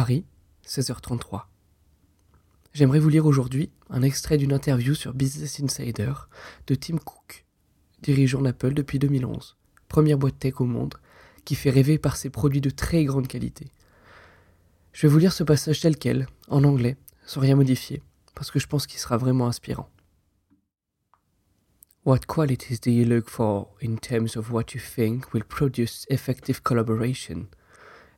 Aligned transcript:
Paris, 0.00 0.24
16h33. 0.66 1.42
J'aimerais 2.72 3.00
vous 3.00 3.10
lire 3.10 3.26
aujourd'hui 3.26 3.70
un 3.90 4.00
extrait 4.00 4.38
d'une 4.38 4.54
interview 4.54 4.94
sur 4.94 5.12
Business 5.12 5.60
Insider 5.60 6.14
de 6.66 6.74
Tim 6.74 6.96
Cook, 6.96 7.44
dirigeant 8.00 8.40
d'Apple 8.40 8.72
depuis 8.72 8.98
2011, 8.98 9.58
première 9.88 10.16
boîte 10.16 10.38
tech 10.38 10.62
au 10.62 10.64
monde, 10.64 10.94
qui 11.44 11.54
fait 11.54 11.68
rêver 11.68 11.98
par 11.98 12.16
ses 12.16 12.30
produits 12.30 12.62
de 12.62 12.70
très 12.70 13.04
grande 13.04 13.28
qualité. 13.28 13.66
Je 14.94 15.06
vais 15.06 15.12
vous 15.12 15.18
lire 15.18 15.34
ce 15.34 15.44
passage 15.44 15.80
tel 15.80 15.98
quel, 15.98 16.28
en 16.48 16.64
anglais, 16.64 16.96
sans 17.26 17.40
rien 17.42 17.56
modifier, 17.56 18.02
parce 18.34 18.50
que 18.50 18.58
je 18.58 18.68
pense 18.68 18.86
qu'il 18.86 19.00
sera 19.00 19.18
vraiment 19.18 19.48
inspirant. 19.48 19.90
What 22.06 22.20
qualities 22.26 22.80
do 22.80 22.90
you 22.90 23.04
look 23.04 23.28
for 23.28 23.68
in 23.82 23.96
terms 23.96 24.34
of 24.38 24.50
what 24.50 24.72
you 24.72 24.80
think 24.80 25.34
will 25.34 25.44
produce 25.44 26.06
effective 26.08 26.62
collaboration? 26.62 27.48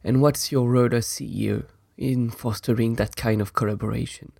And 0.05 0.21
what's 0.21 0.50
your 0.50 0.69
role 0.69 0.95
as 0.95 1.07
CEO 1.07 1.64
in 1.96 2.30
fostering 2.30 2.96
that 2.96 3.16
kind 3.16 3.41
of 3.41 3.52
collaboration? 3.52 4.33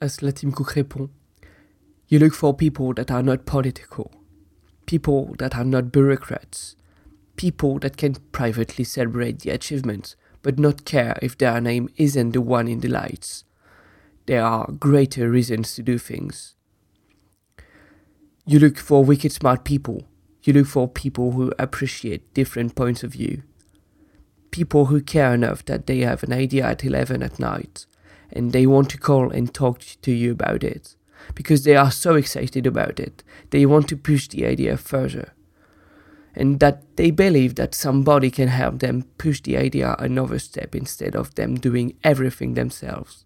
À 0.00 0.10
cela, 0.10 0.32
Tim 0.32 0.52
Cook 0.52 0.74
répond 0.74 1.08
You 2.08 2.18
look 2.18 2.34
for 2.34 2.54
people 2.54 2.92
that 2.94 3.10
are 3.10 3.22
not 3.22 3.46
political, 3.46 4.12
people 4.86 5.34
that 5.38 5.56
are 5.56 5.64
not 5.64 5.92
bureaucrats, 5.92 6.76
people 7.36 7.78
that 7.78 7.96
can 7.96 8.16
privately 8.32 8.84
celebrate 8.84 9.40
the 9.40 9.50
achievements 9.50 10.16
but 10.42 10.58
not 10.58 10.84
care 10.84 11.16
if 11.22 11.38
their 11.38 11.60
name 11.60 11.88
isn't 11.96 12.32
the 12.32 12.40
one 12.40 12.68
in 12.68 12.80
the 12.80 12.88
lights. 12.88 13.44
There 14.26 14.42
are 14.42 14.70
greater 14.72 15.30
reasons 15.30 15.74
to 15.74 15.82
do 15.82 15.98
things. 15.98 16.54
You 18.44 18.58
look 18.58 18.76
for 18.76 19.04
wicked 19.04 19.32
smart 19.32 19.64
people. 19.64 20.08
You 20.42 20.52
look 20.52 20.66
for 20.66 20.88
people 20.88 21.32
who 21.32 21.52
appreciate 21.58 22.34
different 22.34 22.74
points 22.74 23.04
of 23.04 23.12
view. 23.12 23.42
People 24.52 24.86
who 24.86 25.00
care 25.00 25.34
enough 25.34 25.64
that 25.64 25.88
they 25.88 25.98
have 26.00 26.22
an 26.22 26.32
idea 26.32 26.64
at 26.64 26.84
11 26.84 27.22
at 27.22 27.40
night 27.40 27.86
and 28.30 28.52
they 28.52 28.66
want 28.66 28.88
to 28.90 28.98
call 28.98 29.30
and 29.30 29.52
talk 29.52 29.80
to 30.02 30.12
you 30.12 30.30
about 30.30 30.62
it 30.62 30.94
because 31.34 31.64
they 31.64 31.74
are 31.74 31.90
so 31.90 32.14
excited 32.14 32.66
about 32.66 33.00
it. 33.00 33.24
They 33.50 33.66
want 33.66 33.88
to 33.88 33.96
push 33.96 34.28
the 34.28 34.46
idea 34.46 34.76
further 34.76 35.32
and 36.34 36.60
that 36.60 36.96
they 36.96 37.10
believe 37.10 37.56
that 37.56 37.74
somebody 37.74 38.30
can 38.30 38.48
help 38.48 38.78
them 38.78 39.02
push 39.18 39.40
the 39.40 39.56
idea 39.56 39.96
another 39.98 40.38
step 40.38 40.74
instead 40.74 41.14
of 41.14 41.34
them 41.34 41.56
doing 41.56 41.94
everything 42.02 42.54
themselves. 42.54 43.24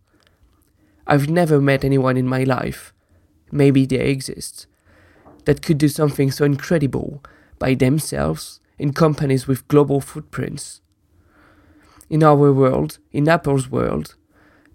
I've 1.07 1.29
never 1.29 1.61
met 1.61 1.85
anyone 1.85 2.17
in 2.17 2.27
my 2.27 2.43
life, 2.43 2.93
maybe 3.53 3.87
they 3.87 4.01
exist, 4.01 4.67
that 5.45 5.63
could 5.63 5.79
do 5.79 5.89
something 5.89 6.33
so 6.33 6.45
incredible 6.45 7.23
by 7.59 7.75
themselves 7.75 8.61
in 8.79 8.93
companies 8.93 9.47
with 9.47 9.69
global 9.69 10.01
footprints. 10.01 10.81
In 12.09 12.23
our 12.23 12.53
world, 12.53 12.99
in 13.13 13.29
Apple's 13.29 13.69
world, 13.69 14.15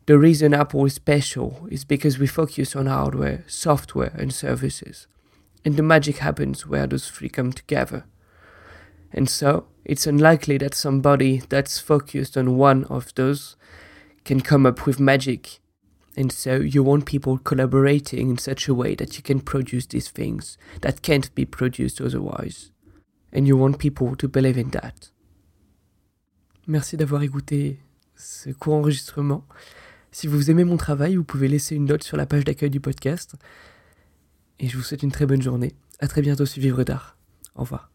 the 0.05 0.17
reason 0.17 0.53
Apple 0.53 0.85
is 0.85 0.95
special 0.95 1.65
is 1.71 1.85
because 1.85 2.19
we 2.19 2.27
focus 2.27 2.75
on 2.75 2.88
hardware, 2.88 3.45
software, 3.47 4.13
and 4.17 4.33
services. 4.33 5.07
And 5.63 5.77
the 5.77 5.83
magic 5.83 6.17
happens 6.17 6.67
where 6.67 6.88
those 6.88 7.09
three 7.09 7.29
come 7.29 7.53
together. 7.53 8.03
And 9.13 9.29
so 9.29 9.67
it's 9.85 10.05
unlikely 10.07 10.57
that 10.57 10.73
somebody 10.73 11.41
that's 11.47 11.79
focused 11.79 12.35
on 12.35 12.57
one 12.57 12.83
of 12.85 13.15
those 13.15 13.55
can 14.25 14.41
come 14.41 14.66
up 14.66 14.85
with 14.85 14.99
magic. 14.99 15.59
And 16.17 16.33
so 16.33 16.55
you 16.55 16.83
want 16.83 17.05
people 17.05 17.38
collaborating 17.38 18.29
in 18.29 18.38
such 18.38 18.67
a 18.67 18.73
way 18.73 18.95
that 18.95 19.16
you 19.16 19.23
can 19.23 19.39
produce 19.39 19.85
these 19.85 20.09
things 20.09 20.57
that 20.81 21.01
can't 21.01 21.33
be 21.35 21.45
produced 21.45 22.01
otherwise. 22.01 22.71
And 23.31 23.47
you 23.47 23.55
want 23.55 23.79
people 23.79 24.17
to 24.17 24.27
believe 24.27 24.57
in 24.57 24.71
that. 24.71 25.11
Merci 26.67 26.97
d'avoir 26.97 27.23
écouté 27.23 27.79
ce 28.15 28.49
court 28.51 28.75
enregistrement. 28.75 29.45
Si 30.11 30.27
vous 30.27 30.51
aimez 30.51 30.63
mon 30.63 30.77
travail, 30.77 31.15
vous 31.15 31.23
pouvez 31.23 31.47
laisser 31.47 31.75
une 31.75 31.85
note 31.85 32.03
sur 32.03 32.17
la 32.17 32.25
page 32.25 32.43
d'accueil 32.43 32.69
du 32.69 32.79
podcast. 32.79 33.35
Et 34.59 34.67
je 34.67 34.77
vous 34.77 34.83
souhaite 34.83 35.03
une 35.03 35.11
très 35.11 35.25
bonne 35.25 35.41
journée. 35.41 35.73
À 36.00 36.07
très 36.07 36.21
bientôt 36.21 36.45
sur 36.45 36.61
Vivre 36.61 36.83
d'Art. 36.83 37.17
Au 37.55 37.61
revoir. 37.61 37.91